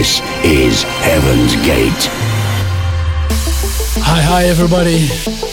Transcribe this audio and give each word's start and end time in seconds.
This 0.00 0.22
is 0.42 0.82
Heaven's 0.82 1.56
Gate. 1.56 2.08
Hi, 4.00 4.22
hi, 4.22 4.44
everybody. 4.44 5.08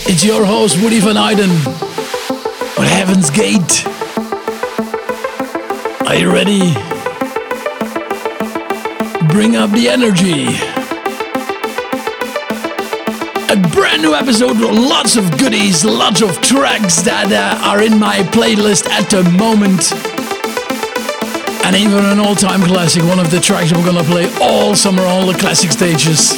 It's 0.09 0.23
your 0.23 0.45
host, 0.45 0.81
Woody 0.81 1.01
Van 1.01 1.17
Eyden. 1.17 1.49
With 2.79 2.87
Heaven's 2.87 3.29
Gate. 3.29 3.85
Are 6.07 6.15
you 6.15 6.31
ready? 6.31 6.71
Bring 9.27 9.57
up 9.57 9.71
the 9.71 9.89
energy. 9.89 10.55
A 13.51 13.57
brand 13.75 14.01
new 14.01 14.15
episode 14.15 14.61
with 14.61 14.71
lots 14.71 15.17
of 15.17 15.29
goodies, 15.37 15.83
lots 15.83 16.21
of 16.21 16.41
tracks 16.41 17.01
that 17.01 17.33
uh, 17.33 17.67
are 17.67 17.83
in 17.83 17.99
my 17.99 18.19
playlist 18.31 18.87
at 18.87 19.09
the 19.09 19.29
moment. 19.31 20.06
And 21.67 21.75
even 21.75 22.05
an 22.05 22.17
all 22.17 22.33
time 22.33 22.61
classic, 22.61 23.03
one 23.03 23.19
of 23.19 23.29
the 23.29 23.41
tracks 23.41 23.73
I'm 23.73 23.83
gonna 23.83 24.01
play 24.01 24.31
all 24.39 24.73
summer, 24.73 25.03
all 25.03 25.27
the 25.27 25.37
classic 25.37 25.73
stages. 25.73 26.31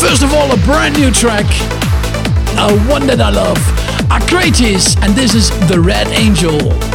First 0.00 0.24
of 0.24 0.34
all, 0.34 0.50
a 0.50 0.56
brand 0.64 0.98
new 0.98 1.12
track, 1.12 1.46
a 2.58 2.76
one 2.90 3.06
that 3.06 3.20
I 3.20 3.30
love, 3.30 3.58
Akratis, 4.10 5.00
and 5.04 5.14
this 5.14 5.36
is 5.36 5.50
The 5.68 5.78
Red 5.80 6.08
Angel. 6.08 6.85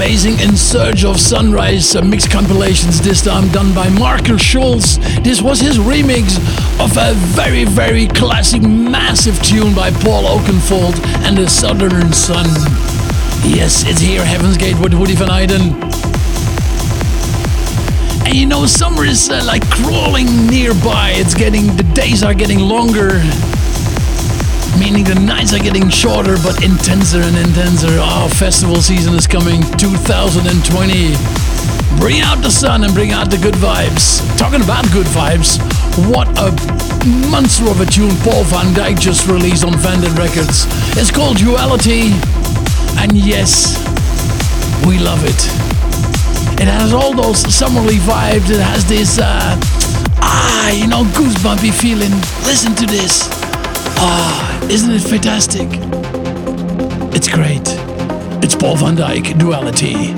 Amazing 0.00 0.40
In 0.40 0.56
Search 0.56 1.04
of 1.04 1.20
Sunrise 1.20 1.94
uh, 1.94 2.00
mix 2.00 2.26
compilations, 2.26 3.02
this 3.02 3.22
time 3.22 3.46
done 3.50 3.74
by 3.74 3.90
Markus 3.90 4.40
Schulz. 4.40 4.96
This 5.20 5.42
was 5.42 5.60
his 5.60 5.76
remix 5.76 6.38
of 6.82 6.96
a 6.96 7.12
very, 7.36 7.66
very 7.66 8.06
classic, 8.06 8.62
massive 8.62 9.42
tune 9.42 9.74
by 9.74 9.90
Paul 9.90 10.24
Oakenfold 10.24 10.98
and 11.26 11.36
the 11.36 11.46
Southern 11.50 12.14
Sun. 12.14 12.46
Yes, 13.44 13.84
it's 13.86 14.00
here, 14.00 14.24
Heaven's 14.24 14.56
Gate 14.56 14.78
with 14.80 14.94
Woody 14.94 15.14
van 15.14 15.28
Eyden. 15.28 15.74
And 18.24 18.34
you 18.34 18.46
know, 18.46 18.64
summer 18.64 19.04
is 19.04 19.28
uh, 19.28 19.42
like 19.44 19.68
crawling 19.68 20.46
nearby. 20.46 21.12
It's 21.16 21.34
getting, 21.34 21.76
the 21.76 21.86
days 21.92 22.22
are 22.22 22.32
getting 22.32 22.60
longer 22.60 23.20
meaning 24.78 25.04
the 25.04 25.14
nights 25.14 25.52
are 25.54 25.58
getting 25.58 25.88
shorter 25.88 26.36
but 26.42 26.62
intenser 26.62 27.20
and 27.20 27.36
intenser. 27.36 27.98
Our 27.98 28.26
oh, 28.26 28.28
festival 28.28 28.76
season 28.76 29.14
is 29.14 29.26
coming 29.26 29.62
2020. 29.78 31.14
Bring 31.98 32.20
out 32.20 32.42
the 32.42 32.50
sun 32.50 32.84
and 32.84 32.94
bring 32.94 33.12
out 33.12 33.30
the 33.30 33.38
good 33.38 33.54
vibes. 33.54 34.20
Talking 34.38 34.62
about 34.62 34.84
good 34.92 35.06
vibes, 35.06 35.58
what 36.10 36.28
a 36.38 36.52
monster 37.30 37.68
of 37.68 37.80
a 37.80 37.86
tune 37.86 38.14
Paul 38.22 38.44
van 38.44 38.74
Dyk 38.74 39.00
just 39.00 39.26
released 39.26 39.64
on 39.64 39.72
Vandit 39.74 40.16
Records. 40.16 40.66
It's 40.96 41.10
called 41.10 41.38
Duality, 41.38 42.12
and 43.00 43.16
yes, 43.16 43.80
we 44.86 44.98
love 44.98 45.24
it. 45.24 45.40
It 46.60 46.68
has 46.68 46.92
all 46.92 47.14
those 47.14 47.38
summerly 47.38 47.96
vibes. 47.96 48.50
It 48.50 48.60
has 48.60 48.84
this, 48.84 49.18
uh, 49.18 49.56
ah, 50.20 50.70
you 50.70 50.86
know, 50.86 51.04
goosebumpy 51.16 51.72
feeling. 51.72 52.12
Listen 52.44 52.74
to 52.74 52.86
this. 52.86 53.39
Ah, 54.02 54.62
isn't 54.70 54.90
it 54.90 55.00
fantastic? 55.02 55.68
It's 57.14 57.28
great. 57.28 57.68
It's 58.42 58.54
Paul 58.54 58.76
van 58.76 58.96
Dyk, 58.96 59.38
Duality. 59.38 60.14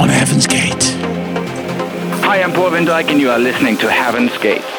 On 0.00 0.08
Heaven's 0.08 0.48
Gate. 0.48 0.84
Hi, 2.24 2.42
I'm 2.42 2.52
Paul 2.52 2.70
van 2.70 2.84
Dyk, 2.84 3.08
and 3.08 3.20
you 3.20 3.30
are 3.30 3.38
listening 3.38 3.76
to 3.78 3.90
Heaven's. 3.90 4.36
Gate. 4.38 4.73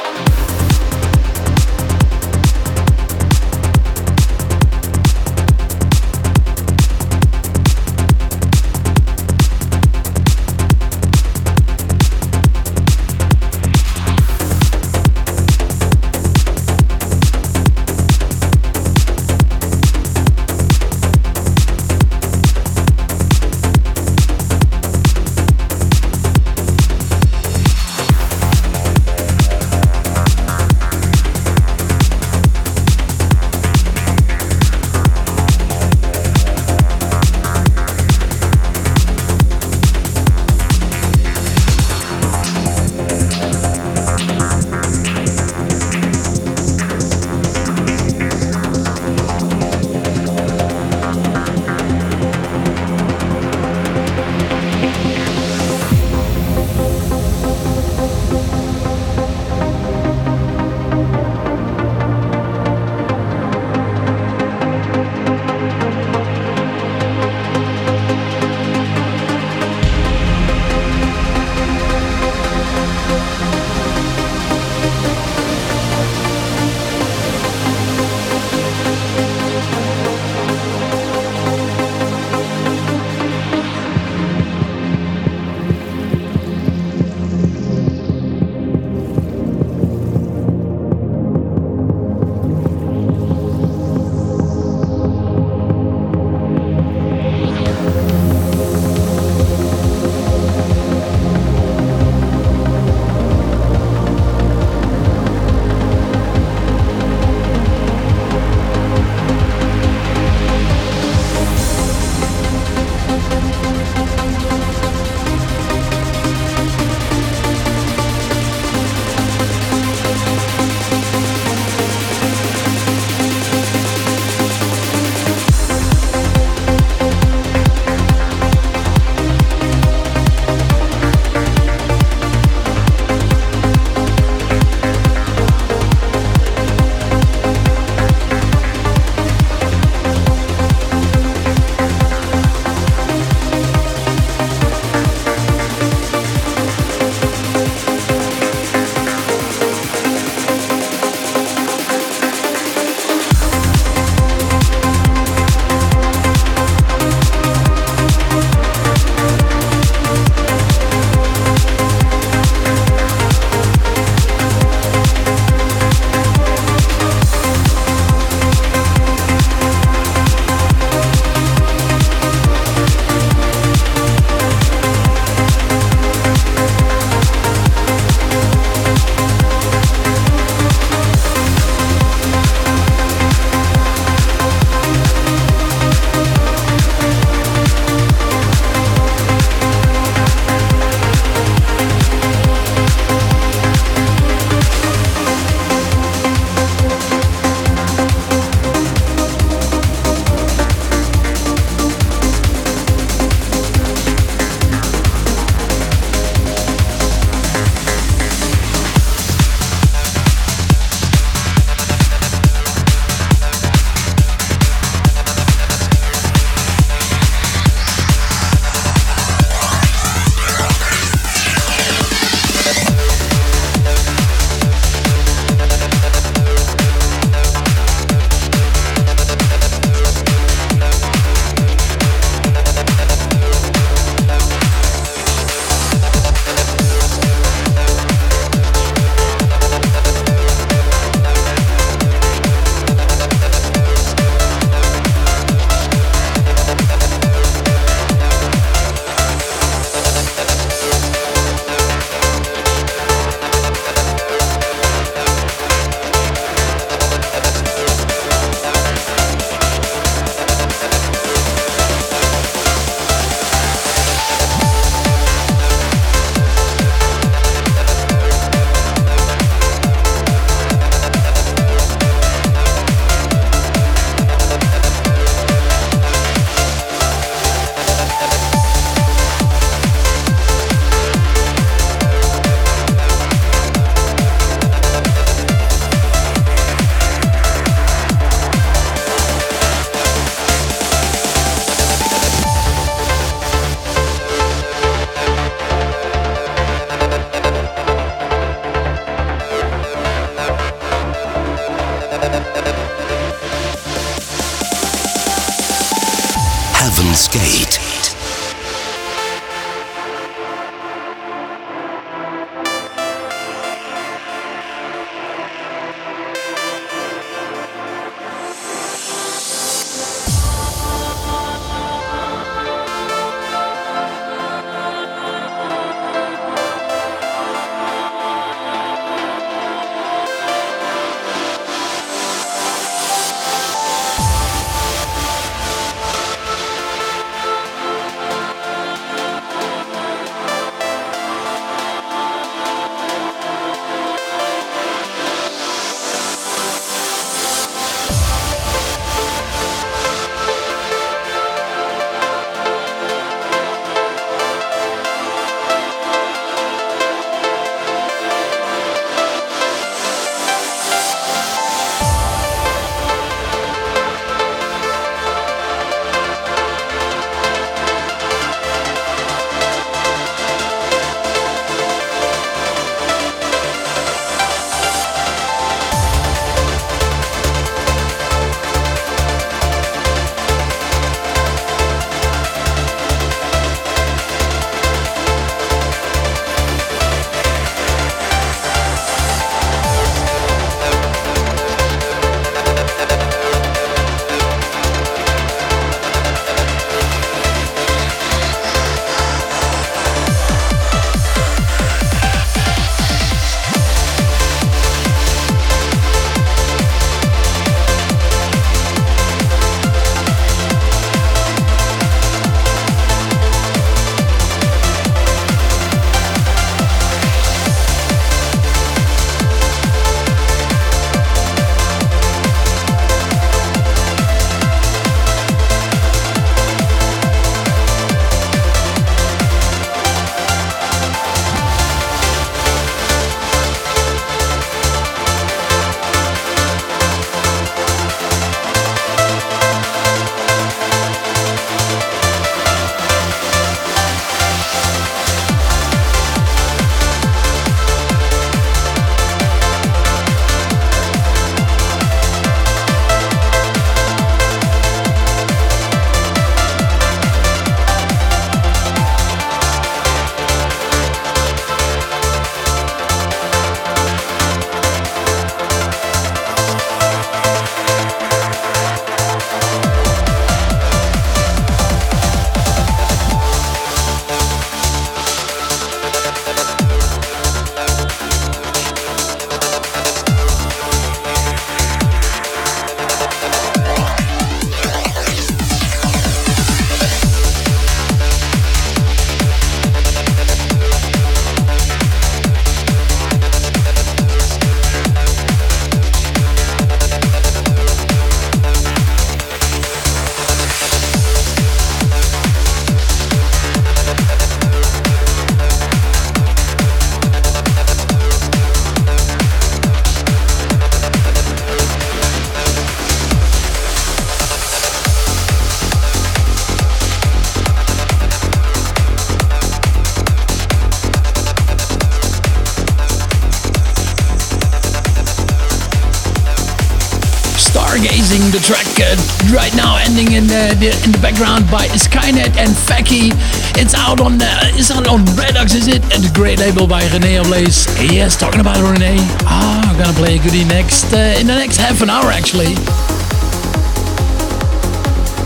Right 529.56 529.74
now, 529.74 529.96
ending 530.04 530.34
in 530.34 530.48
the, 530.48 530.76
the, 530.76 530.91
in 531.08 531.12
the 531.15 531.20
background 531.22 531.63
by 531.72 531.88
Skynet 531.96 532.60
and 532.60 532.70
Faki. 532.76 533.32
It's 533.80 533.96
out 533.96 534.20
on 534.20 534.38
the, 534.38 534.48
it's 534.76 534.91
out 534.91 535.08
on 535.08 535.24
Redux, 535.39 535.74
is 535.74 535.88
it? 535.88 536.04
And 536.13 536.22
the 536.22 536.32
great 536.36 536.60
label 536.60 536.86
by 536.86 537.02
René 537.15 537.39
Ablaze. 537.39 537.88
Yes, 538.12 538.36
talking 538.38 538.60
about 538.60 538.76
René. 538.78 539.15
Ah, 539.48 539.89
I'm 539.89 539.98
gonna 539.98 540.18
play 540.18 540.36
a 540.36 540.44
goodie 540.44 540.65
next 540.65 541.13
uh, 541.13 541.39
in 541.39 541.48
the 541.48 541.56
next 541.56 541.78
half 541.78 542.02
an 542.02 542.10
hour 542.10 542.32
actually. 542.32 542.76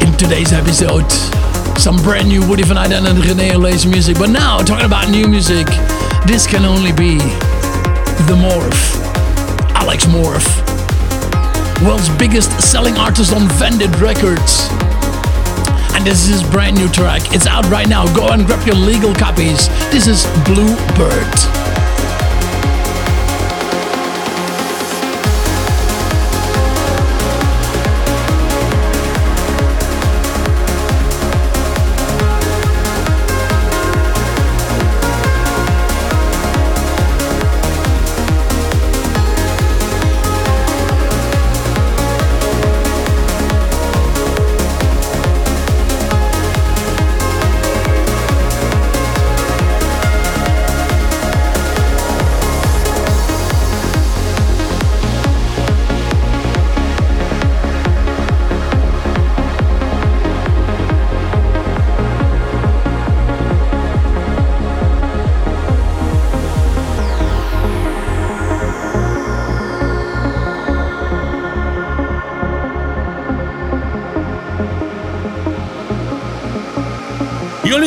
In 0.02 0.17
today's 0.17 0.54
episode, 0.54 1.10
some 1.78 1.98
brand 1.98 2.28
new 2.28 2.41
Woody 2.50 2.63
van 2.63 2.78
Eyden 2.78 3.06
and 3.06 3.19
René 3.19 3.54
Ablaze 3.54 3.86
music. 3.86 4.17
But 4.17 4.32
now, 4.32 4.58
talking 4.60 4.88
about 4.88 5.10
new 5.10 5.28
music, 5.28 5.67
this 6.26 6.48
can 6.48 6.65
only 6.65 6.91
be 6.91 7.17
the 8.26 8.36
Morph, 8.36 8.98
Alex 9.76 10.06
Morph 10.06 10.68
world's 11.83 12.09
biggest 12.17 12.51
selling 12.59 12.97
artist 12.97 13.33
on 13.33 13.47
Vandit 13.57 13.99
Records. 14.01 14.67
And 15.93 16.05
this 16.05 16.23
is 16.23 16.41
his 16.41 16.43
brand 16.43 16.77
new 16.77 16.89
track. 16.89 17.21
It's 17.33 17.47
out 17.47 17.65
right 17.69 17.87
now. 17.87 18.05
Go 18.15 18.29
and 18.29 18.45
grab 18.45 18.65
your 18.65 18.75
legal 18.75 19.13
copies. 19.13 19.67
This 19.91 20.07
is 20.07 20.25
Bluebird. 20.45 21.59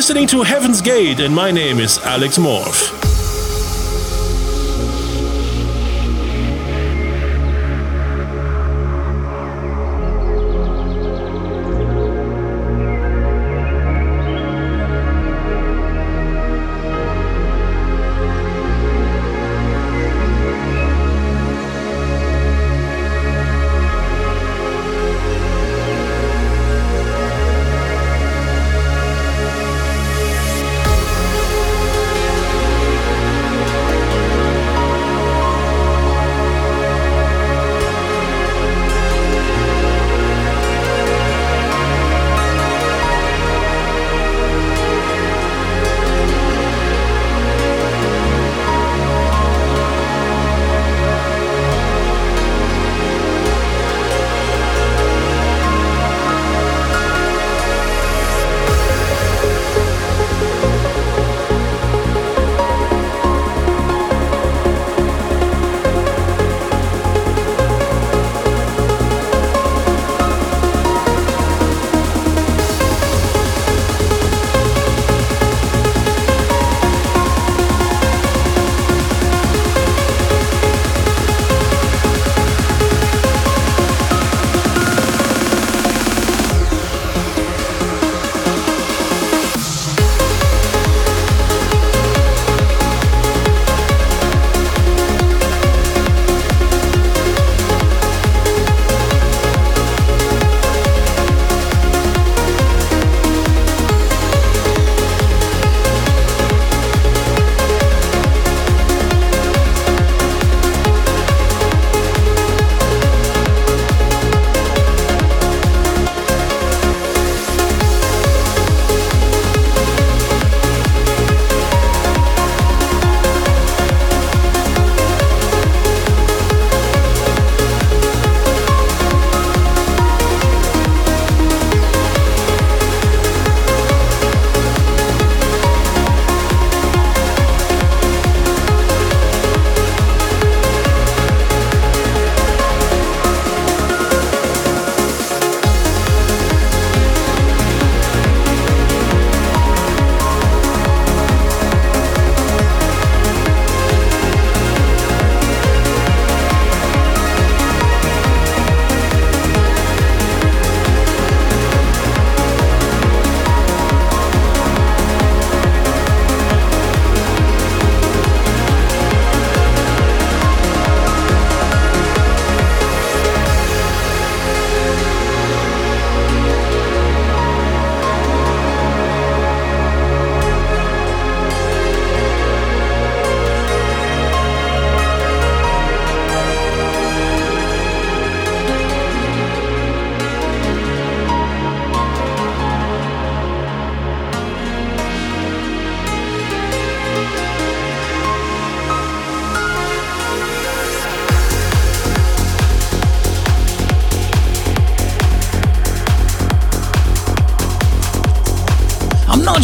Listening 0.03 0.27
to 0.27 0.43
Heaven's 0.43 0.81
Gate, 0.81 1.21
and 1.21 1.33
my 1.33 1.53
name 1.53 1.79
is 1.79 1.97
Alex 1.99 2.37
Morph. 2.37 3.02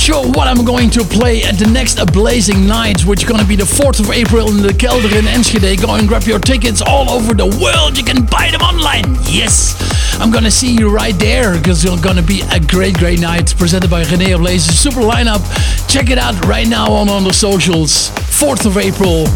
Sure 0.09 0.27
what 0.33 0.49
I'm 0.49 0.65
going 0.65 0.89
to 0.93 1.05
play 1.05 1.43
at 1.43 1.59
the 1.59 1.67
next 1.67 2.03
Blazing 2.15 2.67
Night, 2.67 3.05
which 3.05 3.25
is 3.25 3.29
going 3.29 3.43
to 3.43 3.47
be 3.47 3.57
the 3.57 3.65
4th 3.65 4.01
of 4.01 4.11
April 4.11 4.49
in 4.49 4.63
the 4.63 4.73
Kelder 4.73 5.13
in 5.13 5.27
Enschede. 5.27 5.79
Go 5.83 5.97
and 5.97 6.09
grab 6.09 6.23
your 6.23 6.39
tickets 6.39 6.81
all 6.81 7.11
over 7.11 7.35
the 7.35 7.45
world. 7.45 7.99
You 7.99 8.05
can 8.05 8.25
buy 8.25 8.49
them 8.51 8.63
online. 8.63 9.05
Yes! 9.29 9.77
I'm 10.19 10.31
gonna 10.31 10.51
see 10.51 10.75
you 10.75 10.89
right 10.89 11.13
there 11.19 11.59
because 11.59 11.85
it's 11.85 12.01
gonna 12.01 12.23
be 12.23 12.41
a 12.51 12.59
great, 12.59 12.97
great 12.97 13.21
night 13.21 13.55
presented 13.59 13.91
by 13.91 14.03
René 14.05 14.35
Ablaze. 14.35 14.65
Super 14.65 15.01
lineup. 15.01 15.45
Check 15.91 16.09
it 16.09 16.17
out 16.17 16.43
right 16.47 16.67
now 16.67 16.91
on, 16.91 17.11
on 17.11 17.23
the 17.25 17.35
socials. 17.35 18.09
4th 18.41 18.65
of 18.65 18.79
April. 18.79 19.29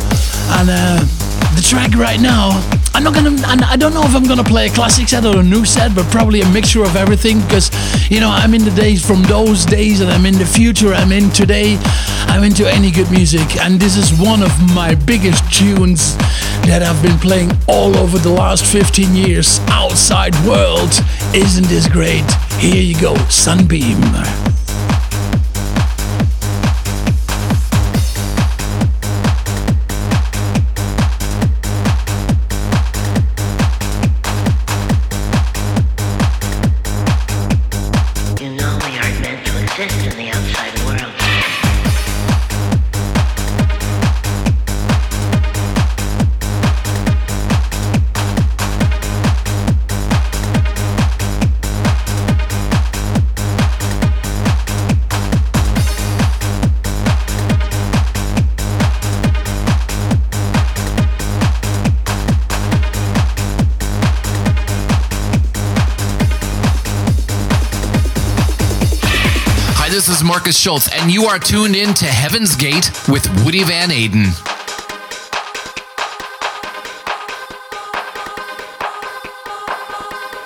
And 0.56 0.70
uh, 0.72 1.00
the 1.54 1.60
track 1.60 1.94
right 1.96 2.18
now 2.18 2.48
I'm 2.94 3.04
not 3.04 3.14
gonna. 3.14 3.36
I 3.46 3.76
don't 3.76 3.94
know 3.94 4.02
if 4.02 4.14
I'm 4.14 4.24
gonna 4.24 4.44
play 4.44 4.66
a 4.66 4.70
classic 4.70 5.08
set 5.08 5.24
or 5.24 5.40
a 5.40 5.42
new 5.42 5.64
set, 5.64 5.94
but 5.94 6.06
probably 6.06 6.42
a 6.42 6.48
mixture 6.48 6.82
of 6.82 6.94
everything 6.96 7.40
because, 7.40 7.70
you 8.10 8.20
know, 8.20 8.28
I'm 8.30 8.54
in 8.54 8.64
the 8.64 8.70
days 8.70 9.04
from 9.04 9.22
those 9.24 9.64
days, 9.64 10.00
and 10.00 10.10
I'm 10.10 10.26
in 10.26 10.34
the 10.34 10.46
future. 10.46 10.92
I'm 10.92 11.12
in 11.12 11.30
today. 11.30 11.78
I'm 12.28 12.44
into 12.44 12.70
any 12.70 12.90
good 12.90 13.10
music, 13.10 13.56
and 13.56 13.78
this 13.78 13.96
is 13.96 14.18
one 14.18 14.42
of 14.42 14.52
my 14.74 14.94
biggest 14.94 15.52
tunes 15.52 16.16
that 16.66 16.82
I've 16.82 17.02
been 17.02 17.18
playing 17.18 17.50
all 17.66 17.96
over 17.98 18.18
the 18.18 18.30
last 18.30 18.64
15 18.64 19.14
years. 19.14 19.60
Outside 19.68 20.34
world, 20.46 20.92
isn't 21.34 21.66
this 21.66 21.88
great? 21.88 22.30
Here 22.58 22.82
you 22.82 22.98
go, 23.00 23.16
Sunbeam. 23.28 24.00
Markus 70.32 70.56
Schulz, 70.58 70.88
and 70.90 71.12
you 71.12 71.24
are 71.24 71.38
tuned 71.38 71.76
in 71.76 71.92
to 71.92 72.06
Heaven's 72.06 72.56
Gate 72.56 72.90
with 73.06 73.28
Woody 73.44 73.64
Van 73.64 73.90
Eyden. 73.90 74.32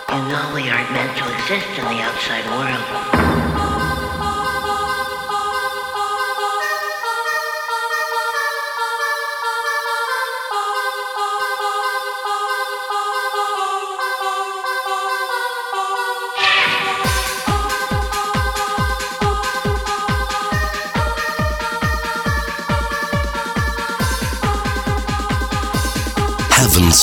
You 0.08 0.28
know 0.28 0.52
we 0.52 0.68
aren't 0.68 0.90
meant 0.90 1.16
to 1.18 1.32
exist 1.36 1.68
in 1.78 1.84
the 1.84 2.02
outside 2.02 2.44
world. 2.50 3.15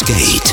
Heaven's 0.02 0.53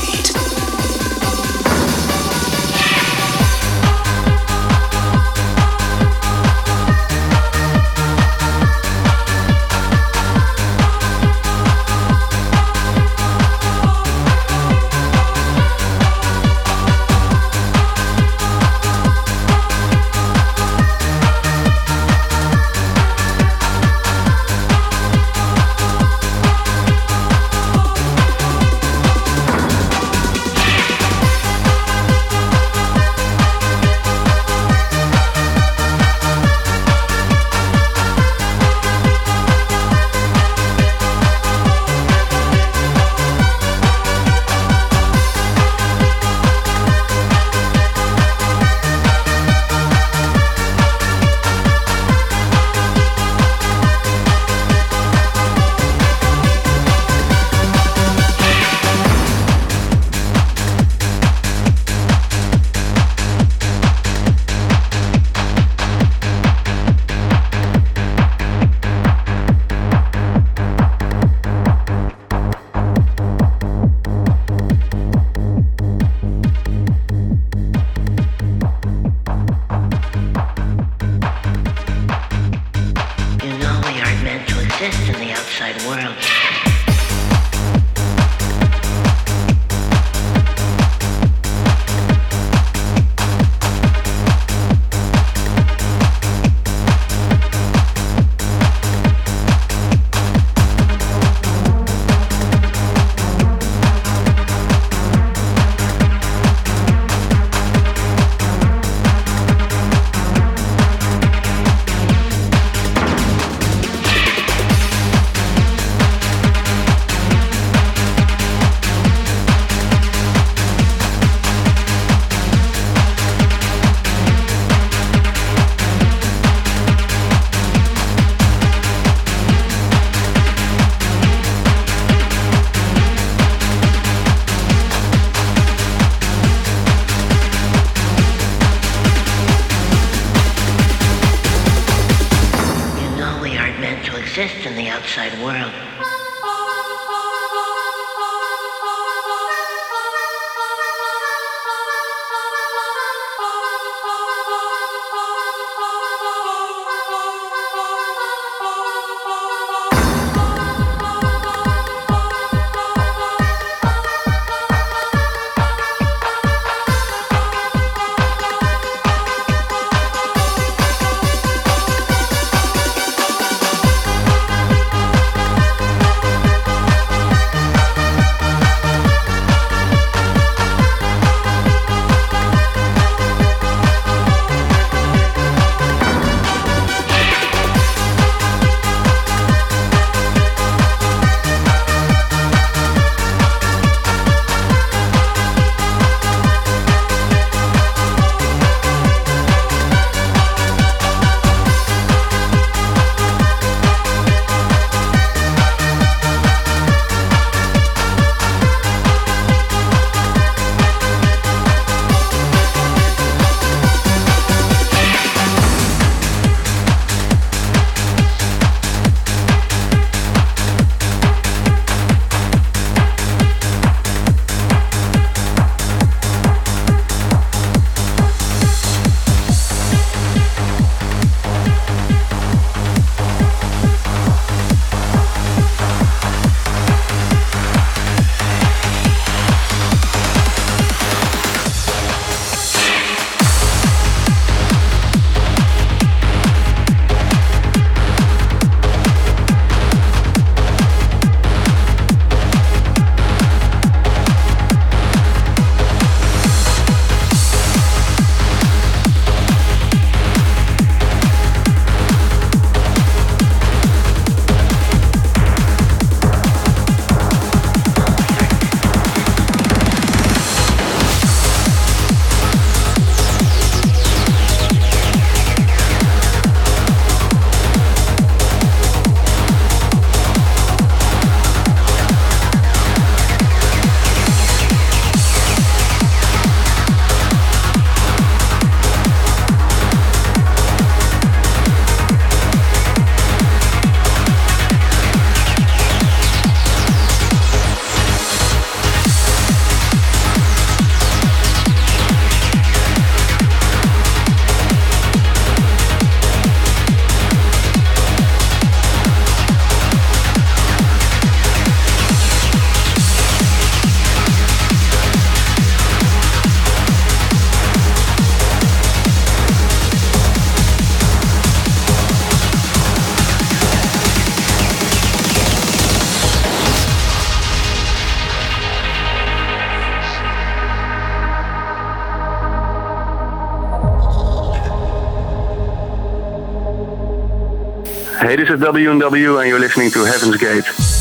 Hey, 338.31 338.37
this 338.37 338.49
is 338.49 338.61
W&W 338.61 339.39
and 339.39 339.49
you're 339.49 339.59
listening 339.59 339.91
to 339.91 340.05
Heaven's 340.05 340.37
Gate. 340.37 341.00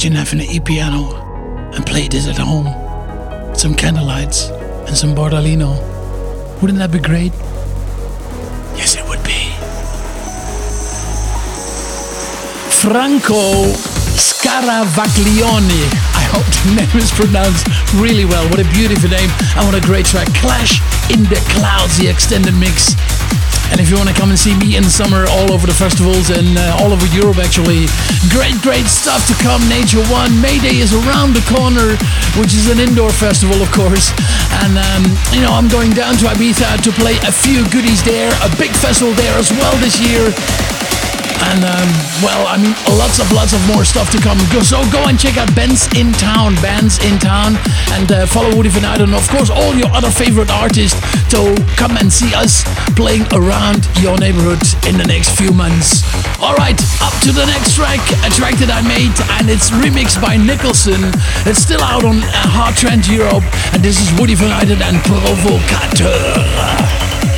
Imagine 0.00 0.16
having 0.16 0.40
an 0.40 0.46
e-piano 0.46 1.12
and 1.76 1.84
play 1.84 2.08
this 2.08 2.26
at 2.26 2.38
home. 2.38 2.64
Some 3.54 3.74
candlelights 3.74 4.48
and 4.88 4.96
some 4.96 5.14
Bardolino. 5.14 5.76
Wouldn't 6.62 6.78
that 6.78 6.90
be 6.90 7.00
great? 7.00 7.34
Yes, 8.80 8.96
it 8.96 9.04
would 9.04 9.22
be. 9.28 9.52
Franco 12.80 13.76
Scaravaglione. 14.16 15.84
I 16.16 16.24
hope 16.32 16.48
the 16.64 16.72
name 16.80 16.96
is 16.96 17.12
pronounced 17.12 17.68
really 18.00 18.24
well. 18.24 18.48
What 18.48 18.58
a 18.58 18.68
beautiful 18.72 19.10
name 19.10 19.28
and 19.54 19.66
what 19.68 19.76
a 19.76 19.84
great 19.84 20.06
track. 20.06 20.32
Clash 20.40 20.80
in 21.12 21.24
the 21.24 21.36
Clouds, 21.52 21.98
the 21.98 22.08
extended 22.08 22.54
mix. 22.56 22.96
And 23.70 23.78
if 23.78 23.88
you 23.88 23.96
want 23.96 24.10
to 24.10 24.14
come 24.14 24.30
and 24.30 24.38
see 24.38 24.54
me 24.58 24.76
in 24.76 24.82
the 24.82 24.90
summer 24.90 25.24
all 25.30 25.52
over 25.54 25.66
the 25.66 25.74
festivals 25.74 26.30
and 26.30 26.58
uh, 26.58 26.82
all 26.82 26.92
over 26.92 27.06
Europe, 27.14 27.38
actually, 27.38 27.86
great, 28.34 28.58
great 28.60 28.86
stuff 28.90 29.22
to 29.30 29.34
come. 29.38 29.62
Nature 29.70 30.02
One, 30.10 30.34
May 30.42 30.58
Day 30.58 30.82
is 30.82 30.92
around 30.92 31.38
the 31.38 31.44
corner, 31.46 31.94
which 32.34 32.52
is 32.52 32.68
an 32.68 32.82
indoor 32.82 33.10
festival, 33.10 33.62
of 33.62 33.70
course. 33.70 34.10
And, 34.66 34.74
um, 34.74 35.02
you 35.30 35.40
know, 35.40 35.54
I'm 35.54 35.68
going 35.68 35.94
down 35.94 36.18
to 36.18 36.26
Ibiza 36.26 36.82
to 36.82 36.90
play 36.98 37.14
a 37.22 37.32
few 37.32 37.62
goodies 37.70 38.02
there, 38.02 38.34
a 38.42 38.50
big 38.58 38.74
festival 38.74 39.14
there 39.14 39.38
as 39.38 39.50
well 39.54 39.74
this 39.78 40.00
year. 40.02 40.79
And 41.48 41.64
um, 41.64 41.88
well, 42.20 42.44
I 42.46 42.60
mean, 42.60 42.76
lots 43.00 43.18
of 43.18 43.32
lots 43.32 43.52
of 43.52 43.60
more 43.66 43.84
stuff 43.84 44.12
to 44.12 44.20
come. 44.20 44.38
So 44.62 44.84
go 44.92 45.08
and 45.08 45.18
check 45.18 45.36
out 45.36 45.48
Bands 45.56 45.88
in 45.96 46.12
Town, 46.12 46.54
Bands 46.60 47.02
in 47.04 47.18
Town, 47.18 47.56
and 47.96 48.12
uh, 48.12 48.26
follow 48.26 48.54
Woody 48.54 48.68
Van 48.68 48.84
Eyden. 48.84 49.10
And 49.10 49.14
of 49.14 49.26
course, 49.28 49.50
all 49.50 49.74
your 49.74 49.90
other 49.90 50.10
favorite 50.10 50.50
artists 50.50 51.00
to 51.30 51.56
come 51.76 51.96
and 51.96 52.12
see 52.12 52.34
us 52.34 52.62
playing 52.94 53.24
around 53.32 53.88
your 54.00 54.18
neighborhood 54.18 54.60
in 54.86 54.98
the 54.98 55.06
next 55.06 55.36
few 55.36 55.52
months. 55.52 56.04
All 56.40 56.54
right, 56.54 56.78
up 57.00 57.14
to 57.24 57.32
the 57.32 57.46
next 57.46 57.74
track, 57.74 58.00
a 58.24 58.30
track 58.30 58.56
that 58.60 58.70
I 58.70 58.82
made, 58.84 59.16
and 59.40 59.48
it's 59.48 59.70
remixed 59.70 60.20
by 60.20 60.36
Nicholson. 60.36 61.00
It's 61.48 61.60
still 61.60 61.82
out 61.82 62.04
on 62.04 62.20
Hard 62.52 62.76
Trend 62.76 63.06
Europe, 63.06 63.44
and 63.72 63.82
this 63.82 64.00
is 64.00 64.12
Woody 64.18 64.34
Van 64.34 64.52
Eyden 64.52 64.82
and 64.82 65.02
Provocateur. 65.04 67.29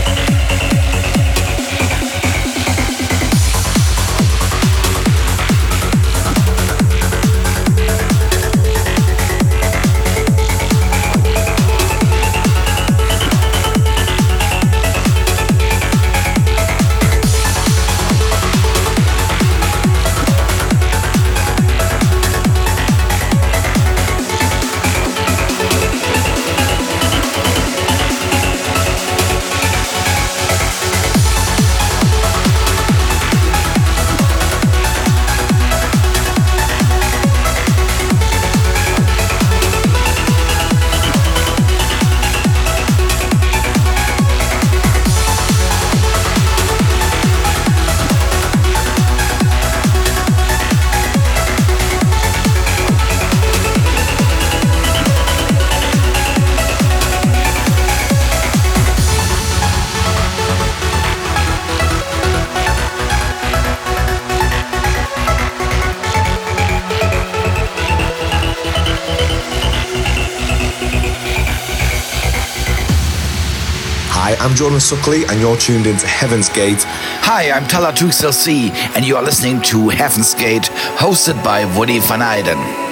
I'm 74.42 74.56
Jordan 74.56 74.80
Suckley, 74.80 75.24
and 75.30 75.40
you're 75.40 75.56
tuned 75.56 75.86
into 75.86 76.04
Heaven's 76.04 76.48
Gate. 76.48 76.82
Hi, 76.82 77.52
I'm 77.52 77.64
Tala 77.68 77.94
C, 77.94 78.70
and 78.96 79.06
you 79.06 79.14
are 79.14 79.22
listening 79.22 79.62
to 79.62 79.88
Heaven's 79.88 80.34
Gate, 80.34 80.64
hosted 80.98 81.44
by 81.44 81.64
Woody 81.78 82.00
Van 82.00 82.22
Eyden. 82.22 82.91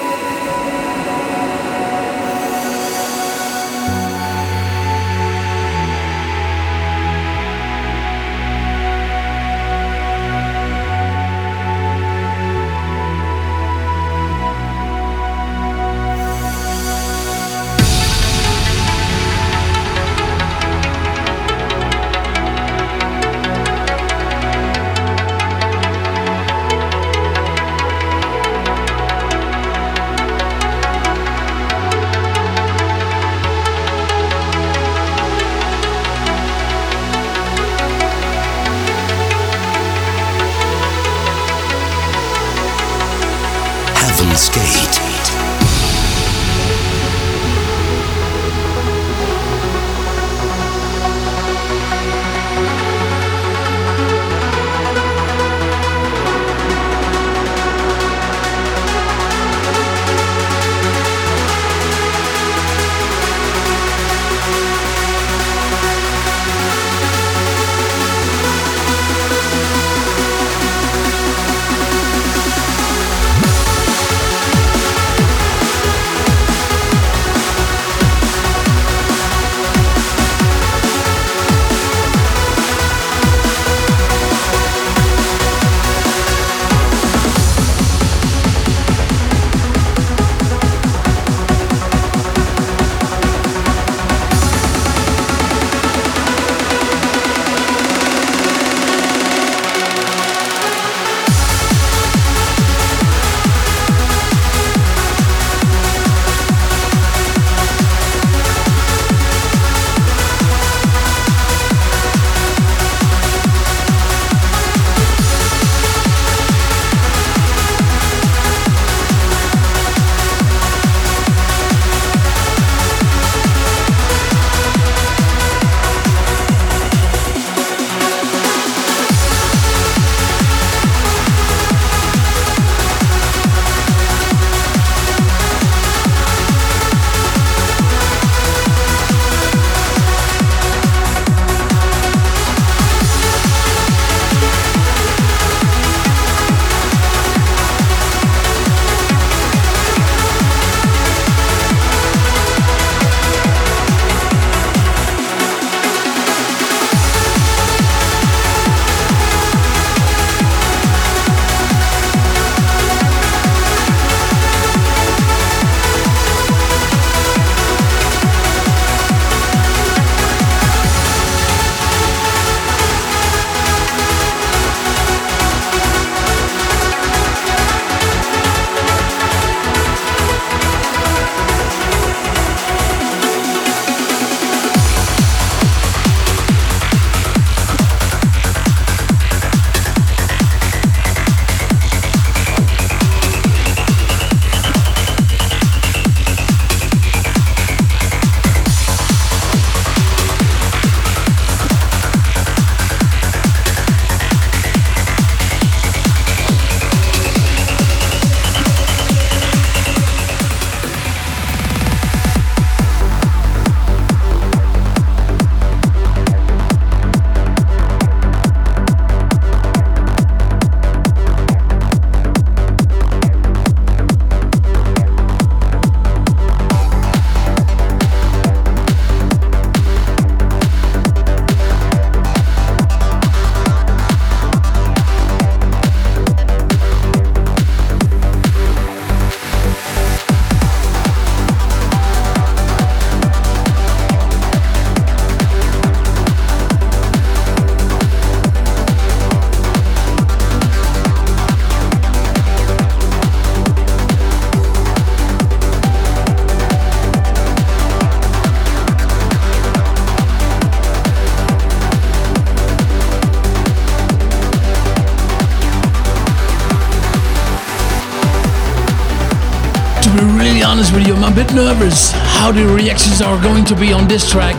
Nervous 271.61 272.11
how 272.13 272.51
the 272.53 272.67
reactions 272.67 273.21
are 273.21 273.39
going 273.43 273.67
to 273.67 273.77
be 273.77 273.93
on 273.93 274.09
this 274.09 274.31
track. 274.31 274.57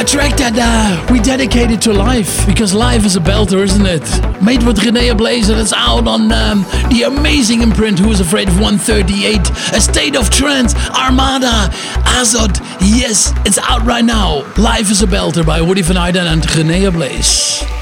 A 0.00 0.04
track 0.04 0.34
that 0.38 0.54
uh, 0.56 1.12
we 1.12 1.20
dedicated 1.20 1.82
to 1.82 1.92
life 1.92 2.46
because 2.46 2.72
life 2.72 3.04
is 3.04 3.14
a 3.14 3.20
belter, 3.20 3.62
isn't 3.62 3.84
it? 3.84 4.00
Made 4.42 4.62
with 4.62 4.78
René 4.78 5.12
Ablaze 5.12 5.50
and 5.50 5.60
it's 5.60 5.74
out 5.74 6.08
on 6.08 6.32
um, 6.32 6.62
the 6.88 7.02
amazing 7.06 7.60
imprint 7.60 7.98
Who 7.98 8.10
is 8.10 8.20
Afraid 8.20 8.48
of 8.48 8.54
138, 8.54 9.50
A 9.74 9.80
State 9.82 10.16
of 10.16 10.30
Trance, 10.30 10.74
Armada, 10.88 11.68
Azot. 12.16 12.58
Yes, 12.80 13.34
it's 13.44 13.58
out 13.58 13.84
right 13.84 14.04
now. 14.04 14.50
Life 14.56 14.90
is 14.90 15.02
a 15.02 15.06
belter 15.06 15.44
by 15.44 15.60
Woody 15.60 15.82
van 15.82 15.98
Eyden 15.98 16.26
and 16.26 16.42
René 16.42 16.88
Ablaze. 16.88 17.75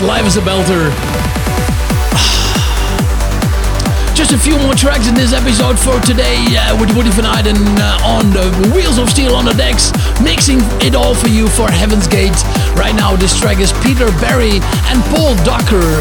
Live 0.00 0.28
is 0.28 0.36
a 0.36 0.40
belter. 0.40 0.90
Just 4.14 4.30
a 4.30 4.38
few 4.38 4.56
more 4.58 4.74
tracks 4.74 5.08
in 5.08 5.14
this 5.14 5.32
episode 5.32 5.76
for 5.76 5.98
today 6.06 6.38
uh, 6.54 6.78
with 6.78 6.96
Woody 6.96 7.10
van 7.10 7.26
Eyden 7.26 7.56
uh, 7.56 7.98
on 8.06 8.30
the 8.30 8.46
Wheels 8.72 8.98
of 8.98 9.10
Steel 9.10 9.34
on 9.34 9.44
the 9.44 9.54
decks, 9.54 9.90
mixing 10.22 10.60
it 10.78 10.94
all 10.94 11.16
for 11.16 11.26
you 11.26 11.48
for 11.48 11.68
Heaven's 11.68 12.06
Gate. 12.06 12.38
Right 12.78 12.94
now, 12.94 13.16
this 13.16 13.36
track 13.36 13.58
is 13.58 13.72
Peter 13.82 14.06
Berry 14.22 14.62
and 14.86 15.02
Paul 15.10 15.34
Docker, 15.42 15.98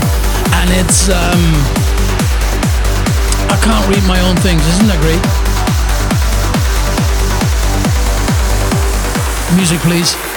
and 0.61 0.69
it's. 0.77 1.09
Um, 1.09 1.41
I 3.49 3.57
can't 3.65 3.87
read 3.89 4.05
my 4.07 4.21
own 4.21 4.35
things, 4.45 4.61
isn't 4.77 4.85
that 4.85 5.01
great? 5.01 5.25
Music, 9.57 9.79
please. 9.79 10.36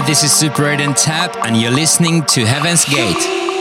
This 0.00 0.24
is 0.24 0.32
Super 0.32 0.66
8 0.66 0.80
and 0.80 0.96
Tab, 0.96 1.36
and 1.44 1.54
you're 1.54 1.70
listening 1.70 2.24
to 2.26 2.46
Heaven's 2.46 2.84
Gate. 2.86 3.51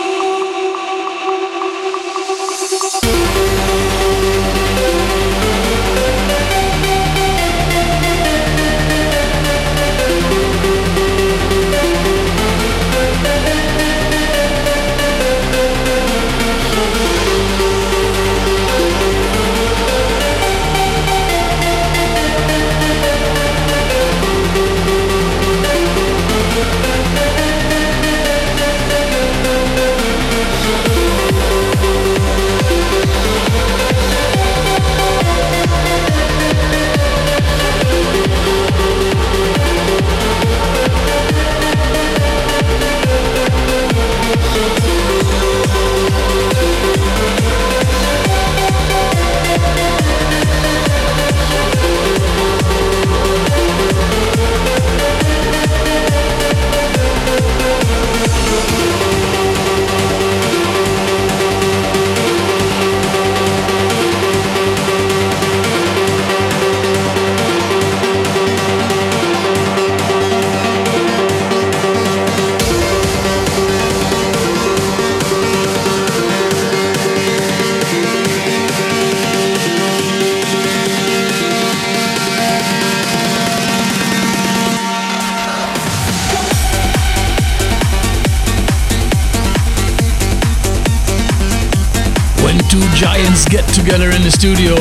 The 94.31 94.37
studio, 94.37 94.75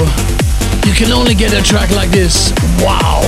you 0.87 0.95
can 0.95 1.11
only 1.13 1.35
get 1.35 1.53
a 1.53 1.63
track 1.63 1.91
like 1.91 2.11
this. 2.11 2.53
Wow! 2.83 3.23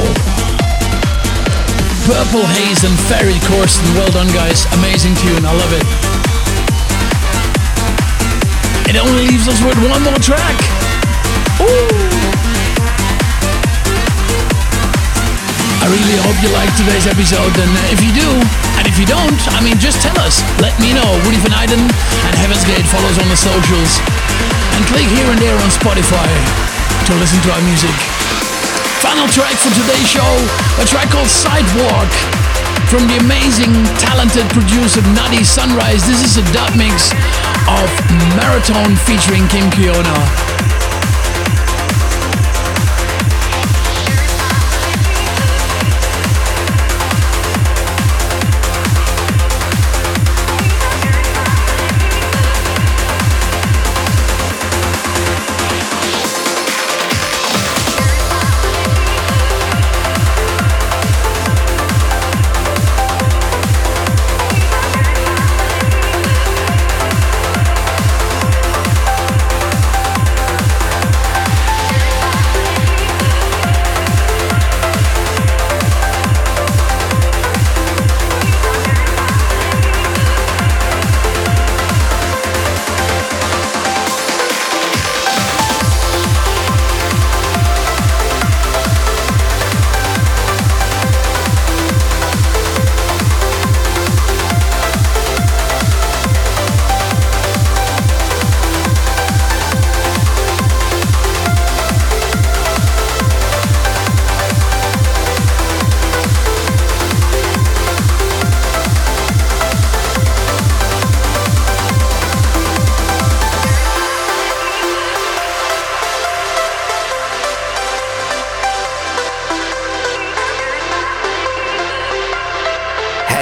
Purple 2.06 2.46
Haze 2.46 2.84
and 2.84 2.94
Ferry 3.10 3.38
Corsten, 3.50 3.86
well 3.94 4.10
done 4.10 4.28
guys, 4.34 4.66
amazing 4.78 5.14
tune, 5.16 5.42
I 5.46 5.52
love 5.54 5.72
it. 5.72 5.86
It 8.90 8.96
only 8.98 9.26
leaves 9.26 9.48
us 9.48 9.58
with 9.62 9.78
one 9.88 10.02
more 10.02 10.18
track. 10.18 10.58
Ooh! 11.62 12.10
I 15.82 15.86
really 15.90 16.18
hope 16.22 16.38
you 16.42 16.50
liked 16.52 16.76
today's 16.78 17.06
episode, 17.06 17.54
and 17.56 17.70
if 17.90 18.02
you 18.02 18.12
do, 18.14 18.71
if 18.92 19.00
you 19.00 19.08
don't, 19.08 19.40
I 19.56 19.64
mean, 19.64 19.80
just 19.80 20.04
tell 20.04 20.16
us. 20.20 20.44
Let 20.60 20.76
me 20.76 20.92
know. 20.92 21.08
Woody 21.24 21.40
Van 21.40 21.56
Eyden 21.64 21.80
and 21.80 22.34
Heaven's 22.36 22.60
Gate 22.68 22.84
follows 22.92 23.16
on 23.16 23.24
the 23.32 23.40
socials 23.40 23.90
and 24.76 24.84
click 24.92 25.08
here 25.08 25.24
and 25.32 25.40
there 25.40 25.56
on 25.56 25.70
Spotify 25.72 26.28
to 27.08 27.12
listen 27.16 27.40
to 27.40 27.50
our 27.56 27.62
music. 27.64 27.96
Final 29.00 29.24
track 29.32 29.56
for 29.56 29.72
today's 29.72 30.04
show, 30.04 30.28
a 30.76 30.84
track 30.84 31.08
called 31.08 31.32
Sidewalk 31.32 32.12
from 32.92 33.08
the 33.08 33.16
amazing, 33.24 33.72
talented 33.96 34.44
producer 34.52 35.00
Nutty 35.16 35.40
Sunrise. 35.40 36.04
This 36.04 36.20
is 36.20 36.36
a 36.36 36.44
dub 36.52 36.76
mix 36.76 37.16
of 37.64 37.88
Marathon 38.36 38.92
featuring 39.08 39.48
Kim 39.48 39.72
Kiona. 39.72 40.20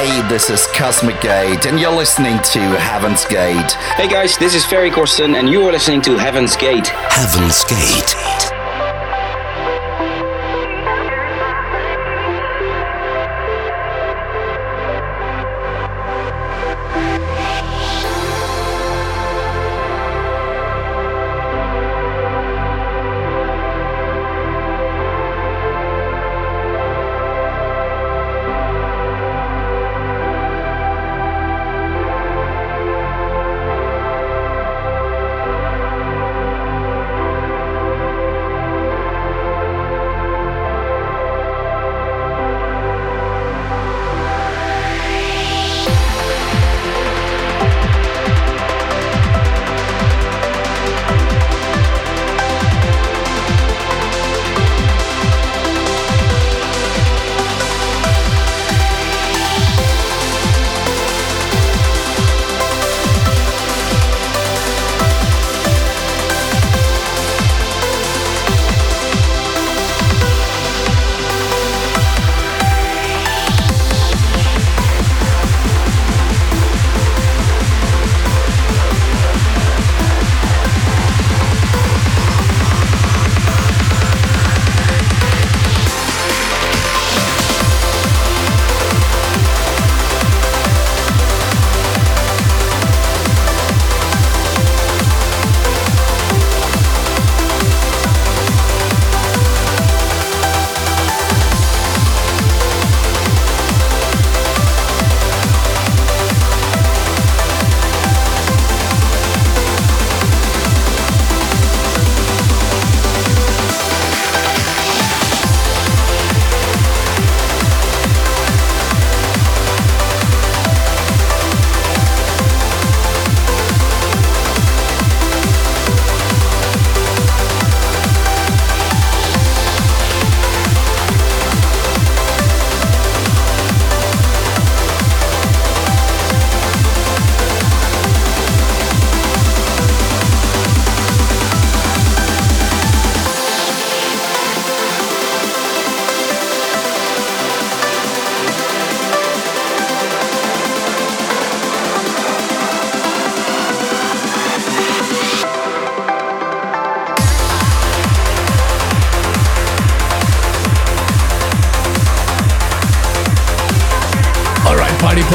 Hey, 0.00 0.26
this 0.30 0.48
is 0.48 0.66
Cosmic 0.68 1.20
Gate, 1.20 1.66
and 1.66 1.78
you're 1.78 1.94
listening 1.94 2.38
to 2.54 2.58
Heaven's 2.78 3.26
Gate. 3.26 3.72
Hey 3.98 4.08
guys, 4.08 4.38
this 4.38 4.54
is 4.54 4.64
Ferry 4.64 4.90
Corsten, 4.90 5.34
and 5.34 5.46
you 5.46 5.60
are 5.68 5.72
listening 5.72 6.00
to 6.00 6.16
Heaven's 6.16 6.56
Gate. 6.56 6.86
Heaven's 6.86 7.62
Gate. 7.64 8.59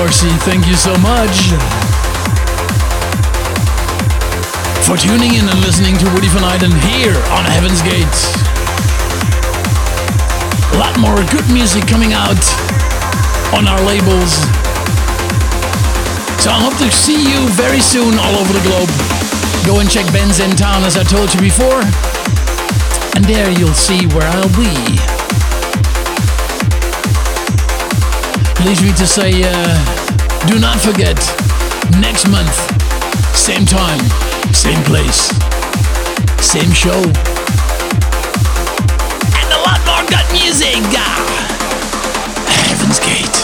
Parsi, 0.06 0.30
thank 0.46 0.68
you 0.68 0.76
so 0.76 0.94
much 1.02 1.50
for 4.86 4.94
tuning 5.02 5.34
in 5.34 5.50
and 5.50 5.60
listening 5.66 5.98
to 5.98 6.06
Woody 6.14 6.30
Van 6.30 6.44
Eyden 6.46 6.70
here 6.94 7.18
on 7.34 7.42
Heaven's 7.50 7.82
Gate. 7.82 8.06
A 10.74 10.78
lot 10.78 10.94
more 11.02 11.18
good 11.34 11.50
music 11.50 11.88
coming 11.90 12.14
out 12.14 12.38
on 13.58 13.66
our 13.66 13.82
labels. 13.82 14.46
So 16.38 16.54
I 16.54 16.62
hope 16.62 16.78
to 16.86 16.92
see 16.94 17.18
you 17.18 17.42
very 17.58 17.82
soon 17.82 18.14
all 18.14 18.36
over 18.38 18.54
the 18.54 18.62
globe. 18.62 18.94
Go 19.66 19.82
and 19.82 19.90
check 19.90 20.06
Bands 20.14 20.40
in 20.40 20.56
Town 20.56 20.84
as 20.84 20.98
I 20.98 21.04
told 21.04 21.34
you 21.34 21.42
before. 21.42 21.82
And 23.18 23.26
there 23.26 23.50
you'll 23.58 23.74
see 23.74 24.06
where 24.14 24.30
I'll 24.30 24.54
be. 24.54 24.70
Leaves 28.70 28.84
me 28.84 28.94
to 28.94 29.08
say, 29.08 29.42
uh, 29.44 29.95
do 30.48 30.60
not 30.60 30.80
forget, 30.80 31.18
next 32.00 32.28
month, 32.30 32.56
same 33.36 33.66
time, 33.66 34.00
same 34.54 34.82
place, 34.84 35.32
same 36.40 36.72
show, 36.72 37.02
and 39.40 39.48
a 39.52 39.60
lot 39.66 39.82
more 39.86 40.04
good 40.08 40.28
music. 40.32 40.84
Heaven's 42.68 43.00
Gate. 43.00 43.38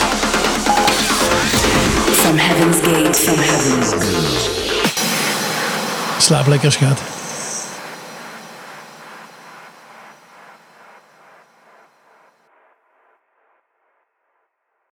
From 2.21 2.37
Heaven's 2.37 2.79
Gate, 2.81 3.15
from 3.15 3.37
Heaven's 3.37 3.93
Gate. 3.93 4.49
Slaap 6.19 6.47
lekker, 6.47 6.71
schat. 6.71 7.20